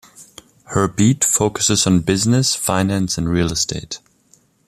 Her 0.65 0.87
beat 0.87 1.23
focuses 1.23 1.85
on 1.85 1.99
business, 1.99 2.55
finance 2.55 3.19
and 3.19 3.29
real 3.29 3.51
estate. 3.51 3.99